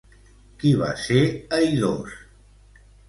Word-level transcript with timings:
Qui 0.61 0.71
va 0.79 0.89
ser 1.03 1.21
Aidós? 1.59 2.17